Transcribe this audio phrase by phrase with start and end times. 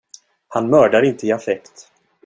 [0.47, 1.89] Han mördar inte i affekt.